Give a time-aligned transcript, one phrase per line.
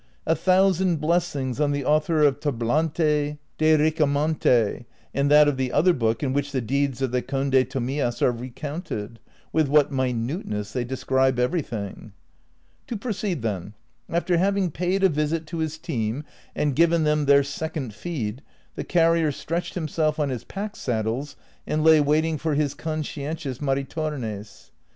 [0.25, 5.93] A thoiisand blessings on the author of" Tablante de Ricamonte," and that of the other
[5.93, 9.19] book in which the deeds of the Conde Tomillas are recounted;
[9.53, 12.13] with what minuteness they describe everything!
[12.85, 13.75] ^ To proceed, then:
[14.09, 16.23] after having paid a visit to his team
[16.55, 18.41] and given them their second feed,
[18.73, 21.35] the carrier stretched himself on his pack saddles
[21.67, 24.71] and lay waiting for his conscientious Mari tornes.